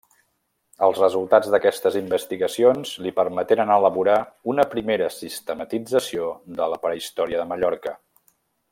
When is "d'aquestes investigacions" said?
1.55-2.95